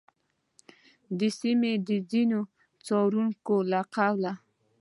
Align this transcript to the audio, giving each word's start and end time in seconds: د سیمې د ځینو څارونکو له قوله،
د 1.19 1.21
سیمې 1.39 1.73
د 1.87 1.89
ځینو 2.11 2.39
څارونکو 2.85 3.55
له 3.71 3.81
قوله، 3.97 4.31